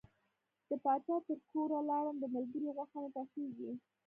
د 0.67 0.71
پاچا 0.83 1.15
تر 1.27 1.37
کوره 1.49 1.79
لاړم 1.89 2.15
د 2.19 2.25
ملګري 2.35 2.67
غوښه 2.75 2.97
مې 3.03 3.09
پخیږي. 3.15 3.71